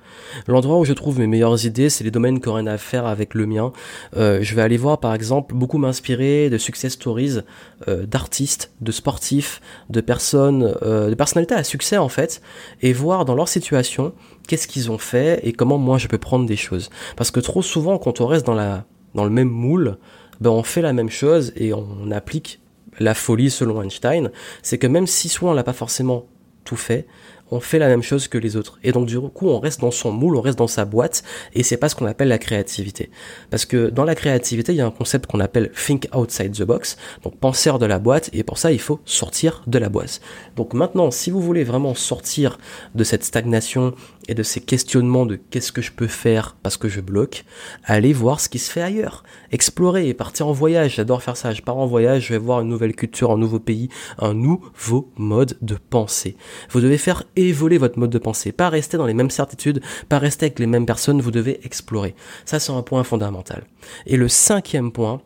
L'endroit 0.48 0.80
où 0.80 0.86
je 0.86 0.94
trouve 0.94 1.20
mes 1.20 1.28
meilleures 1.28 1.66
idées, 1.66 1.90
c'est 1.90 2.04
les 2.04 2.10
domaines 2.10 2.42
qui 2.42 2.50
n'ont 2.50 2.56
rien 2.56 2.68
à 2.68 2.80
faire 2.80 3.06
avec 3.06 3.36
le 3.36 3.46
mien. 3.46 3.72
Euh, 4.18 4.40
je 4.42 4.56
vais 4.56 4.64
aller 4.64 4.78
voir, 4.78 5.00
par 5.00 5.14
exemple, 5.14 5.54
beaucoup 5.54 5.78
m'inspirer 5.78 6.50
de 6.50 6.58
success 6.58 6.94
stories 6.94 7.40
euh, 7.88 8.08
d'artistes, 8.08 8.72
de 8.82 8.92
sportifs, 8.92 9.62
de 9.92 10.02
personnes, 10.02 10.76
euh, 10.82 11.12
de 11.12 11.16
personnalités 11.16 11.54
à 11.54 11.64
succès 11.64 11.98
en 11.98 12.10
fait, 12.10 12.42
et 12.82 12.92
voir 12.92 13.24
dans 13.26 13.36
leur 13.36 13.48
situation 13.48 14.14
qu'est-ce 14.48 14.68
qu'ils 14.68 14.90
ont 14.90 14.98
fait 14.98 15.40
et 15.44 15.54
comment 15.54 15.78
moi 15.78 16.00
je 16.00 16.08
peux 16.08 16.18
prendre 16.18 16.48
des 16.48 16.56
choses. 16.56 16.90
Parce 17.16 17.30
que 17.30 17.40
trop 17.40 17.62
souvent, 17.62 18.00
quand 18.00 18.20
on 18.20 18.26
reste 18.26 18.46
dans 18.46 18.56
la 18.56 18.86
dans 19.14 19.26
le 19.26 19.30
même 19.30 19.50
moule, 19.50 19.98
ben 20.42 20.50
on 20.50 20.64
fait 20.64 20.82
la 20.82 20.92
même 20.92 21.12
chose 21.12 21.54
et 21.56 21.72
on 21.72 22.10
applique 22.10 22.60
la 23.00 23.14
folie 23.14 23.52
selon 23.52 23.82
Einstein. 23.84 24.32
C'est 24.64 24.80
que 24.80 24.88
même 24.88 25.06
si 25.06 25.30
soit 25.30 25.52
on 25.52 25.54
l'a 25.54 25.64
pas 25.64 25.74
forcément 25.74 26.26
tout 26.64 26.76
fait, 26.76 27.06
on 27.52 27.60
fait 27.60 27.80
la 27.80 27.88
même 27.88 28.04
chose 28.04 28.28
que 28.28 28.38
les 28.38 28.56
autres. 28.56 28.80
Et 28.84 28.92
donc 28.92 29.08
du 29.08 29.20
coup, 29.20 29.50
on 29.50 29.60
reste 29.60 29.82
dans 29.82 29.92
son 29.92 30.12
moule, 30.12 30.36
on 30.36 30.42
reste 30.42 30.58
dans 30.58 30.68
sa 30.68 30.86
boîte, 30.86 31.24
et 31.54 31.64
c'est 31.64 31.78
pas 31.78 31.90
ce 31.90 31.96
qu'on 31.96 32.06
appelle 32.06 32.28
la 32.28 32.38
créativité. 32.38 33.10
Parce 33.50 33.66
que 33.66 33.90
dans 33.90 34.04
la 34.04 34.16
créativité, 34.16 34.74
il 34.74 34.78
y 34.78 34.82
a 34.82 34.86
un 34.86 34.92
concept 34.92 35.30
qu'on 35.30 35.40
appelle 35.40 35.72
think 35.72 36.08
outside 36.16 36.54
the 36.54 36.64
box, 36.64 36.98
donc 37.24 37.38
penser 37.38 37.64
de 37.80 37.86
la 37.86 37.98
boîte, 37.98 38.30
et 38.34 38.44
pour 38.44 38.58
ça, 38.58 38.72
il 38.72 38.80
faut 38.80 39.00
sortir 39.06 39.64
de 39.68 39.78
la 39.80 39.88
boîte. 39.88 40.20
Donc 40.58 40.74
maintenant, 40.74 41.12
si 41.12 41.32
vous 41.32 41.42
voulez 41.42 41.64
vraiment 41.64 41.96
sortir 41.96 42.58
de 42.94 43.04
cette 43.04 43.24
stagnation 43.24 43.94
et 44.28 44.34
de 44.34 44.44
ces 44.44 44.62
questionnements 44.62 45.26
de 45.26 45.36
qu'est-ce 45.36 45.72
que 45.72 45.82
je 45.82 45.92
peux 45.92 46.08
faire 46.08 46.56
parce 46.62 46.78
que 46.78 46.90
je 46.90 47.02
bloque, 47.02 47.46
allez 47.86 48.14
voir 48.14 48.40
ce 48.40 48.50
qui 48.50 48.60
se 48.60 48.72
fait 48.72 48.82
ailleurs. 48.82 49.24
Explorer 49.52 50.08
et 50.08 50.14
partir 50.14 50.48
en 50.48 50.52
voyage, 50.52 50.96
j'adore 50.96 51.24
faire 51.24 51.38
ça, 51.38 51.54
je 51.54 51.62
pars 51.62 51.78
en 51.78 51.86
voyage, 51.86 52.28
je 52.28 52.34
vais 52.34 52.40
voir 52.40 52.62
une 52.62 52.70
nouvelle 52.70 52.96
culture, 52.96 53.32
un 53.32 53.38
nouveau 53.38 53.60
pays, 53.60 53.90
un 54.20 54.34
nouveau 54.34 55.12
mode 55.18 55.58
de 55.62 55.76
pensée. 55.76 56.36
Vous 56.70 56.82
devez 56.82 56.98
faire 56.98 57.24
évoluer 57.36 57.78
votre 57.78 58.00
mode 58.00 58.10
de 58.10 58.18
pensée, 58.18 58.52
pas 58.52 58.70
rester 58.70 58.98
dans 58.98 59.06
les 59.06 59.14
mêmes 59.14 59.30
certitudes, 59.30 59.82
pas 60.10 60.20
rester 60.20 60.48
avec 60.48 60.60
les 60.60 60.68
mêmes 60.68 60.86
personnes, 60.86 61.22
vous 61.22 61.32
devez 61.32 61.60
explorer. 61.66 62.16
Ça, 62.46 62.60
c'est 62.60 62.72
un 62.72 62.82
point 62.82 63.04
fondamental. 63.04 63.64
Et 64.06 64.18
le 64.18 64.28
cinquième 64.28 64.92
point, 64.92 65.22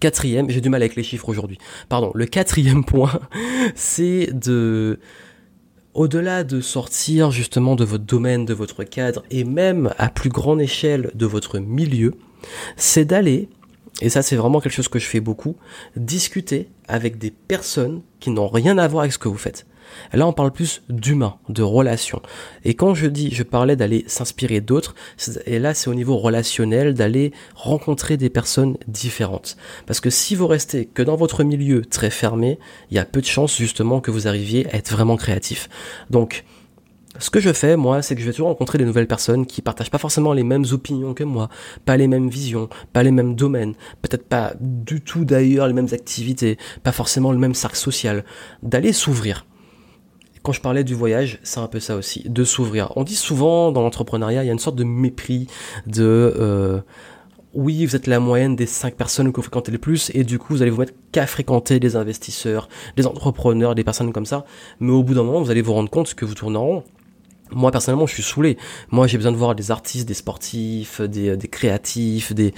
quatrième, 0.00 0.50
j'ai 0.50 0.60
du 0.60 0.68
mal 0.68 0.82
avec 0.82 0.96
les 0.96 1.02
chiffres 1.02 1.28
aujourd'hui. 1.28 1.58
Pardon, 1.88 2.10
le 2.14 2.26
quatrième 2.26 2.84
point, 2.84 3.20
c'est 3.74 4.30
de 4.32 4.98
au-delà 5.94 6.44
de 6.44 6.60
sortir 6.60 7.32
justement 7.32 7.74
de 7.74 7.84
votre 7.84 8.04
domaine, 8.04 8.44
de 8.44 8.54
votre 8.54 8.84
cadre, 8.84 9.24
et 9.30 9.42
même 9.42 9.92
à 9.98 10.08
plus 10.08 10.30
grande 10.30 10.60
échelle 10.60 11.10
de 11.14 11.26
votre 11.26 11.58
milieu, 11.58 12.14
c'est 12.76 13.04
d'aller, 13.04 13.48
et 14.00 14.08
ça 14.08 14.22
c'est 14.22 14.36
vraiment 14.36 14.60
quelque 14.60 14.74
chose 14.74 14.86
que 14.86 15.00
je 15.00 15.06
fais 15.06 15.18
beaucoup, 15.18 15.56
discuter 15.96 16.68
avec 16.86 17.18
des 17.18 17.32
personnes 17.32 18.02
qui 18.20 18.30
n'ont 18.30 18.46
rien 18.46 18.78
à 18.78 18.86
voir 18.86 19.00
avec 19.02 19.12
ce 19.12 19.18
que 19.18 19.28
vous 19.28 19.36
faites. 19.36 19.66
Là, 20.12 20.26
on 20.26 20.32
parle 20.32 20.52
plus 20.52 20.82
d'humain, 20.88 21.36
de 21.48 21.62
relation. 21.62 22.20
Et 22.64 22.74
quand 22.74 22.94
je 22.94 23.06
dis, 23.06 23.30
je 23.32 23.42
parlais 23.42 23.76
d'aller 23.76 24.04
s'inspirer 24.06 24.60
d'autres, 24.60 24.94
et 25.46 25.58
là, 25.58 25.74
c'est 25.74 25.88
au 25.88 25.94
niveau 25.94 26.16
relationnel, 26.16 26.94
d'aller 26.94 27.32
rencontrer 27.54 28.16
des 28.16 28.30
personnes 28.30 28.76
différentes. 28.86 29.56
Parce 29.86 30.00
que 30.00 30.10
si 30.10 30.34
vous 30.34 30.46
restez 30.46 30.86
que 30.86 31.02
dans 31.02 31.16
votre 31.16 31.44
milieu 31.44 31.84
très 31.84 32.10
fermé, 32.10 32.58
il 32.90 32.96
y 32.96 33.00
a 33.00 33.04
peu 33.04 33.20
de 33.20 33.26
chances 33.26 33.56
justement 33.56 34.00
que 34.00 34.10
vous 34.10 34.28
arriviez 34.28 34.66
à 34.72 34.76
être 34.76 34.90
vraiment 34.90 35.16
créatif. 35.16 35.68
Donc, 36.10 36.44
ce 37.18 37.30
que 37.30 37.40
je 37.40 37.52
fais, 37.52 37.76
moi, 37.76 38.00
c'est 38.00 38.14
que 38.14 38.20
je 38.20 38.26
vais 38.26 38.32
toujours 38.32 38.48
rencontrer 38.48 38.78
des 38.78 38.84
nouvelles 38.84 39.08
personnes 39.08 39.44
qui 39.44 39.60
partagent 39.60 39.90
pas 39.90 39.98
forcément 39.98 40.32
les 40.32 40.44
mêmes 40.44 40.64
opinions 40.70 41.14
que 41.14 41.24
moi, 41.24 41.48
pas 41.84 41.96
les 41.96 42.06
mêmes 42.06 42.28
visions, 42.28 42.68
pas 42.92 43.02
les 43.02 43.10
mêmes 43.10 43.34
domaines, 43.34 43.74
peut-être 44.02 44.28
pas 44.28 44.52
du 44.60 45.00
tout 45.00 45.24
d'ailleurs 45.24 45.66
les 45.66 45.72
mêmes 45.72 45.88
activités, 45.92 46.58
pas 46.84 46.92
forcément 46.92 47.32
le 47.32 47.38
même 47.38 47.54
cercle 47.54 47.76
social, 47.76 48.24
d'aller 48.62 48.92
s'ouvrir 48.92 49.46
quand 50.48 50.54
je 50.54 50.62
parlais 50.62 50.82
du 50.82 50.94
voyage, 50.94 51.40
c'est 51.42 51.60
un 51.60 51.66
peu 51.66 51.78
ça 51.78 51.94
aussi, 51.94 52.24
de 52.26 52.42
s'ouvrir. 52.42 52.90
On 52.96 53.04
dit 53.04 53.16
souvent 53.16 53.70
dans 53.70 53.82
l'entrepreneuriat, 53.82 54.44
il 54.44 54.46
y 54.46 54.48
a 54.48 54.52
une 54.54 54.58
sorte 54.58 54.76
de 54.76 54.84
mépris 54.84 55.46
de 55.86 56.32
euh, 56.40 56.80
oui, 57.52 57.84
vous 57.84 57.94
êtes 57.94 58.06
la 58.06 58.18
moyenne 58.18 58.56
des 58.56 58.64
cinq 58.64 58.94
personnes 58.94 59.30
que 59.30 59.36
vous 59.36 59.42
fréquentez 59.42 59.70
le 59.70 59.76
plus, 59.76 60.10
et 60.14 60.24
du 60.24 60.38
coup, 60.38 60.54
vous 60.54 60.62
allez 60.62 60.70
vous 60.70 60.80
mettre 60.80 60.94
qu'à 61.12 61.26
fréquenter 61.26 61.80
des 61.80 61.96
investisseurs, 61.96 62.70
des 62.96 63.06
entrepreneurs, 63.06 63.74
des 63.74 63.84
personnes 63.84 64.10
comme 64.10 64.24
ça. 64.24 64.46
Mais 64.80 64.90
au 64.90 65.02
bout 65.02 65.12
d'un 65.12 65.22
moment, 65.22 65.42
vous 65.42 65.50
allez 65.50 65.60
vous 65.60 65.74
rendre 65.74 65.90
compte 65.90 66.14
que 66.14 66.24
vous 66.24 66.34
tournez 66.34 66.56
en 66.56 66.64
rond 66.64 66.84
moi 67.52 67.70
personnellement 67.70 68.06
je 68.06 68.14
suis 68.14 68.22
saoulé. 68.22 68.56
Moi 68.90 69.06
j'ai 69.06 69.16
besoin 69.16 69.32
de 69.32 69.36
voir 69.36 69.54
des 69.54 69.70
artistes, 69.70 70.06
des 70.06 70.14
sportifs, 70.14 71.00
des, 71.00 71.36
des 71.36 71.48
créatifs, 71.48 72.32
des, 72.34 72.52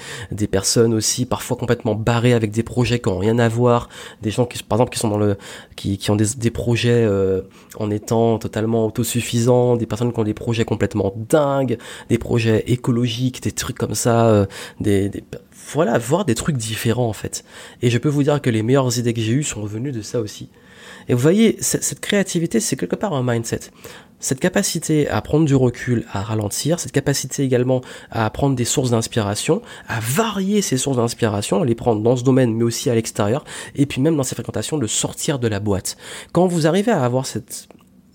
personnes 0.51 0.95
aussi 0.95 1.27
parfois 1.27 1.57
complètement 1.57 1.95
barrées 1.95 2.33
avec 2.33 2.51
des 2.51 2.63
projets 2.63 2.99
qui 2.99 3.09
ont 3.09 3.19
rien 3.19 3.39
à 3.39 3.49
voir, 3.49 3.89
des 4.23 4.31
gens 4.31 4.47
qui 4.47 4.63
par 4.63 4.79
exemple 4.79 4.93
qui 4.93 4.99
sont 4.99 5.09
dans 5.09 5.19
le 5.19 5.37
qui, 5.77 6.11
ont 6.11 6.17
des, 6.17 6.51
projets 6.51 7.05
euh, 7.05 7.43
en 7.77 7.91
étant 7.91 8.39
totalement 8.39 8.87
autosuffisants, 8.87 9.77
des 9.77 9.87
personnes 9.87 10.13
qui 10.13 10.19
ont 10.19 10.25
des 10.25 10.35
projets 10.35 10.65
complètement 10.65 11.15
dingues, 11.17 11.79
des 12.09 12.19
projets 12.19 12.65
écologiques, 12.67 13.43
des 13.43 13.53
trucs 13.53 13.79
comme 13.79 13.95
ça, 13.95 14.27
euh, 14.27 14.47
des, 14.81 15.09
des 15.09 15.25
voilà, 15.73 15.99
voir 15.99 16.25
des 16.25 16.35
trucs 16.35 16.57
différents 16.57 17.09
en 17.09 17.13
fait. 17.13 17.45
Et 17.83 17.91
je 17.91 17.99
peux 17.99 18.09
vous 18.09 18.23
dire 18.23 18.41
que 18.43 18.51
les 18.51 18.63
meilleures 18.63 18.99
idées 18.99 19.13
que 19.15 19.21
j'ai 19.21 19.33
eues 19.33 19.43
sont 19.43 19.65
venues 19.65 19.93
de 19.93 20.03
ça 20.03 20.21
aussi. 20.21 20.49
Et 21.11 21.12
vous 21.12 21.19
voyez, 21.19 21.57
cette 21.61 21.99
créativité, 21.99 22.61
c'est 22.61 22.76
quelque 22.76 22.95
part 22.95 23.14
un 23.14 23.25
mindset. 23.25 23.73
Cette 24.21 24.38
capacité 24.38 25.09
à 25.09 25.21
prendre 25.21 25.45
du 25.45 25.57
recul, 25.57 26.07
à 26.12 26.23
ralentir, 26.23 26.79
cette 26.79 26.93
capacité 26.93 27.43
également 27.43 27.81
à 28.12 28.31
prendre 28.31 28.55
des 28.55 28.64
sources 28.64 28.93
d'inspiration, 28.93 29.61
à 29.88 29.99
varier 29.99 30.62
ces 30.62 30.76
sources 30.76 30.99
d'inspiration, 30.99 31.62
à 31.62 31.64
les 31.64 31.75
prendre 31.75 32.00
dans 32.00 32.14
ce 32.14 32.23
domaine 32.23 32.55
mais 32.55 32.62
aussi 32.62 32.90
à 32.90 32.95
l'extérieur, 32.95 33.43
et 33.75 33.87
puis 33.87 34.00
même 34.00 34.17
dans 34.17 34.23
ces 34.23 34.37
fréquentations 34.37 34.79
de 34.79 34.87
sortir 34.87 35.40
de 35.40 35.49
la 35.49 35.59
boîte. 35.59 35.97
Quand 36.31 36.47
vous 36.47 36.69
arrivez 36.69 36.93
à 36.93 37.02
avoir 37.02 37.26
cette 37.26 37.67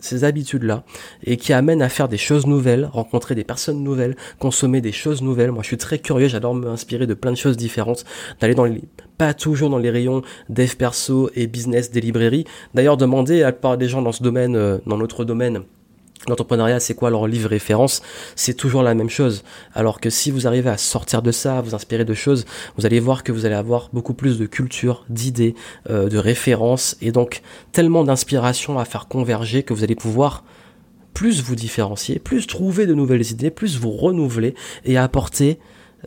ces 0.06 0.24
habitudes-là 0.24 0.84
et 1.24 1.38
qui 1.38 1.54
amènent 1.54 1.82
à 1.82 1.90
faire 1.90 2.08
des 2.08 2.18
choses 2.18 2.46
nouvelles, 2.46 2.90
rencontrer 2.92 3.36
des 3.36 3.44
personnes 3.44 3.84
nouvelles, 3.84 4.16
consommer 4.40 4.82
des 4.82 4.92
choses 4.92 5.22
nouvelles. 5.22 5.52
Moi, 5.52 5.64
je 5.64 5.68
suis 5.68 5.78
très 5.78 6.00
curieux, 6.00 6.28
j'adore 6.28 6.56
m'inspirer 6.56 7.08
de 7.08 7.14
plein 7.14 7.32
de 7.32 7.38
choses 7.38 7.58
différentes, 7.58 8.06
d'aller 8.40 8.56
dans 8.56 8.66
les 8.66 8.82
pas 9.18 9.34
toujours 9.34 9.70
dans 9.70 9.78
les 9.78 9.90
rayons 9.90 10.22
dev 10.50 10.76
perso 10.76 11.30
et 11.36 11.48
business 11.48 11.92
des 11.92 12.02
librairies. 12.02 12.46
D'ailleurs, 12.74 12.98
demander 12.98 13.42
à 13.42 13.46
la 13.46 13.52
plupart 13.54 13.78
des 13.78 13.88
gens 13.88 14.02
dans 14.02 14.12
ce 14.12 14.22
domaine, 14.22 14.56
euh, 14.56 14.78
dans 14.86 14.98
notre 14.98 15.24
domaine, 15.24 15.62
L'entrepreneuriat, 16.28 16.80
c'est 16.80 16.96
quoi 16.96 17.12
leur 17.12 17.28
livre 17.28 17.50
référence? 17.50 18.02
C'est 18.36 18.56
toujours 18.56 18.82
la 18.82 18.96
même 18.96 19.10
chose. 19.10 19.44
Alors 19.74 20.00
que 20.00 20.10
si 20.10 20.32
vous 20.32 20.48
arrivez 20.48 20.70
à 20.70 20.78
sortir 20.78 21.22
de 21.22 21.32
ça, 21.32 21.60
à 21.60 21.62
vous 21.62 21.76
inspirer 21.76 22.04
de 22.04 22.14
choses, 22.16 22.46
vous 22.78 22.86
allez 22.86 23.00
voir 23.00 23.24
que 23.24 23.32
vous 23.32 23.46
allez 23.46 23.56
avoir 23.56 23.90
beaucoup 23.94 24.16
plus 24.16 24.40
de 24.40 24.48
culture, 24.48 25.06
d'idées, 25.10 25.54
euh, 25.90 26.10
de 26.10 26.18
références, 26.18 26.98
et 27.02 27.12
donc 27.12 27.42
tellement 27.72 28.04
d'inspiration 28.04 28.80
à 28.80 28.86
faire 28.86 29.08
converger 29.08 29.62
que 29.62 29.74
vous 29.74 29.84
allez 29.84 29.96
pouvoir 29.96 30.44
plus 31.14 31.44
vous 31.44 31.56
différencier, 31.56 32.20
plus 32.20 32.48
trouver 32.48 32.88
de 32.88 32.94
nouvelles 32.94 33.32
idées, 33.32 33.52
plus 33.52 33.78
vous 33.78 33.92
renouveler 33.92 34.56
et 34.84 34.98
apporter 34.98 35.60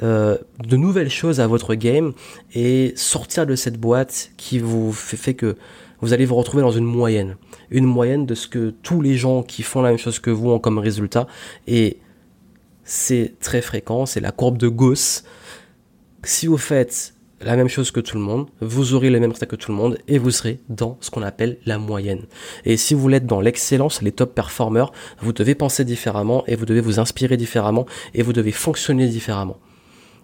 euh, 0.03 0.37
de 0.65 0.77
nouvelles 0.77 1.11
choses 1.11 1.41
à 1.41 1.47
votre 1.47 1.75
game 1.75 2.13
et 2.55 2.93
sortir 2.95 3.47
de 3.47 3.57
cette 3.57 3.79
boîte 3.79 4.31
qui 4.37 4.59
vous 4.59 4.93
fait, 4.93 5.17
fait 5.17 5.35
que 5.35 5.57
vous 6.01 6.13
allez 6.13 6.25
vous 6.25 6.35
retrouver 6.35 6.63
dans 6.63 6.71
une 6.71 6.85
moyenne. 6.85 7.37
Une 7.71 7.85
moyenne 7.85 8.27
de 8.27 8.35
ce 8.35 8.49
que 8.49 8.71
tous 8.83 9.01
les 9.01 9.17
gens 9.17 9.43
qui 9.43 9.63
font 9.63 9.83
la 9.83 9.91
même 9.91 9.99
chose 9.99 10.19
que 10.19 10.31
vous 10.31 10.51
ont 10.51 10.59
comme 10.59 10.79
résultat. 10.79 11.27
Et 11.67 11.99
c'est 12.85 13.35
très 13.41 13.63
fréquent, 13.63 14.07
c'est 14.07 14.21
la 14.21 14.31
courbe 14.31 14.59
de 14.59 14.69
Gauss. 14.69 15.25
Si 16.23 16.47
vous 16.47 16.59
faites 16.59 17.15
la 17.41 17.57
même 17.57 17.69
chose 17.69 17.91
que 17.91 18.01
tout 18.01 18.17
le 18.17 18.23
monde, 18.23 18.49
vous 18.61 18.95
aurez 18.95 19.11
les 19.11 19.21
mêmes 19.21 19.31
résultats 19.31 19.47
que 19.47 19.57
tout 19.57 19.71
le 19.71 19.77
monde 19.77 19.99
et 20.09 20.19
vous 20.19 20.31
serez 20.31 20.59
dans 20.69 20.97
ce 21.01 21.11
qu'on 21.11 21.23
appelle 21.23 21.59
la 21.67 21.79
moyenne. 21.79 22.23
Et 22.65 22.77
si 22.77 22.95
vous 22.95 23.09
l'êtes 23.09 23.27
dans 23.27 23.41
l'excellence, 23.41 24.03
les 24.03 24.13
top 24.13 24.35
performers, 24.35 24.93
vous 25.21 25.33
devez 25.33 25.55
penser 25.55 25.85
différemment 25.85 26.45
et 26.47 26.57
vous 26.57 26.67
devez 26.67 26.81
vous 26.81 26.99
inspirer 26.99 27.37
différemment 27.37 27.87
et 28.15 28.23
vous 28.23 28.33
devez 28.33 28.53
fonctionner 28.53 29.07
différemment. 29.07 29.59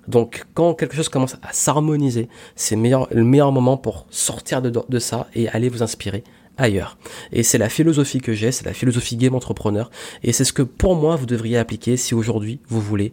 Donc 0.09 0.45
quand 0.55 0.75
quelque 0.75 0.97
chose 0.97 1.09
commence 1.09 1.37
à 1.43 1.53
s'harmoniser, 1.53 2.29
c'est 2.57 2.77
le 2.77 3.25
meilleur 3.25 3.53
moment 3.53 3.77
pour 3.77 4.07
sortir 4.11 4.63
de, 4.63 4.99
ça 4.99 5.29
et 5.35 5.49
aller 5.49 5.69
vous 5.69 5.83
inspirer 5.83 6.25
ailleurs. 6.57 6.99
Et 7.33 7.43
c'est 7.43 7.59
la 7.59 7.69
philosophie 7.69 8.21
que 8.21 8.33
j'ai, 8.33 8.53
c'est 8.53 8.65
la 8.65 8.75
philosophie 8.75 9.17
game 9.17 9.35
entrepreneur, 9.35 9.91
et 10.23 10.33
c'est 10.33 10.45
ce 10.45 10.53
que 10.53 10.63
pour 10.63 10.95
moi 10.95 11.17
vous 11.17 11.27
devriez 11.27 11.59
appliquer 11.59 11.97
si 11.97 12.15
aujourd'hui 12.15 12.61
vous 12.69 12.81
voulez 12.81 13.13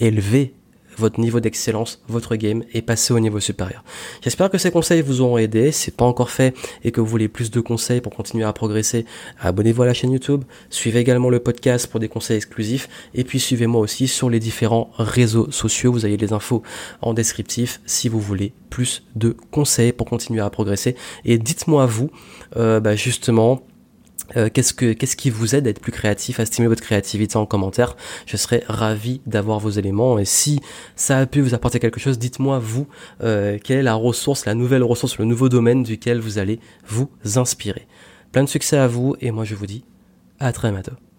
élever 0.00 0.54
votre 1.00 1.18
niveau 1.18 1.40
d'excellence, 1.40 2.00
votre 2.08 2.36
game 2.36 2.62
et 2.72 2.82
passer 2.82 3.12
au 3.12 3.18
niveau 3.18 3.40
supérieur. 3.40 3.82
J'espère 4.22 4.50
que 4.50 4.58
ces 4.58 4.70
conseils 4.70 5.02
vous 5.02 5.20
auront 5.20 5.38
aidé. 5.38 5.72
Si 5.72 5.86
c'est 5.86 5.96
pas 5.96 6.04
encore 6.04 6.30
fait 6.30 6.54
et 6.84 6.92
que 6.92 7.00
vous 7.00 7.06
voulez 7.06 7.28
plus 7.28 7.50
de 7.50 7.60
conseils 7.60 8.00
pour 8.00 8.14
continuer 8.14 8.44
à 8.44 8.52
progresser, 8.52 9.06
abonnez-vous 9.40 9.82
à 9.82 9.86
la 9.86 9.94
chaîne 9.94 10.12
YouTube. 10.12 10.44
Suivez 10.68 11.00
également 11.00 11.30
le 11.30 11.40
podcast 11.40 11.86
pour 11.88 11.98
des 11.98 12.08
conseils 12.08 12.36
exclusifs 12.36 12.88
et 13.14 13.24
puis 13.24 13.40
suivez-moi 13.40 13.80
aussi 13.80 14.06
sur 14.06 14.30
les 14.30 14.38
différents 14.38 14.90
réseaux 14.98 15.50
sociaux. 15.50 15.92
Vous 15.92 16.04
avez 16.04 16.16
les 16.16 16.32
infos 16.32 16.62
en 17.02 17.14
descriptif 17.14 17.80
si 17.86 18.08
vous 18.08 18.20
voulez 18.20 18.52
plus 18.68 19.02
de 19.16 19.36
conseils 19.50 19.92
pour 19.92 20.06
continuer 20.06 20.40
à 20.40 20.50
progresser. 20.50 20.94
Et 21.24 21.38
dites-moi 21.38 21.86
vous, 21.86 22.10
euh, 22.56 22.80
bah 22.80 22.94
justement, 22.94 23.62
euh, 24.36 24.48
qu'est-ce 24.52 24.72
que 24.72 24.92
qu'est-ce 24.92 25.16
qui 25.16 25.30
vous 25.30 25.54
aide 25.54 25.66
à 25.66 25.70
être 25.70 25.80
plus 25.80 25.92
créatif, 25.92 26.40
à 26.40 26.46
stimuler 26.46 26.68
votre 26.68 26.82
créativité 26.82 27.36
en 27.36 27.46
commentaire? 27.46 27.96
Je 28.26 28.36
serais 28.36 28.62
ravi 28.68 29.20
d'avoir 29.26 29.58
vos 29.58 29.70
éléments 29.70 30.18
et 30.18 30.24
si 30.24 30.60
ça 30.96 31.18
a 31.18 31.26
pu 31.26 31.40
vous 31.40 31.54
apporter 31.54 31.80
quelque 31.80 32.00
chose, 32.00 32.18
dites-moi 32.18 32.58
vous 32.58 32.86
euh, 33.22 33.58
quelle 33.62 33.78
est 33.78 33.82
la 33.82 33.94
ressource, 33.94 34.46
la 34.46 34.54
nouvelle 34.54 34.82
ressource, 34.82 35.18
le 35.18 35.24
nouveau 35.24 35.48
domaine 35.48 35.82
duquel 35.82 36.20
vous 36.20 36.38
allez 36.38 36.60
vous 36.86 37.10
inspirer. 37.36 37.86
Plein 38.32 38.44
de 38.44 38.48
succès 38.48 38.76
à 38.76 38.86
vous 38.86 39.16
et 39.20 39.30
moi 39.30 39.44
je 39.44 39.54
vous 39.54 39.66
dis 39.66 39.84
à 40.38 40.52
très 40.52 40.70
bientôt. 40.70 41.09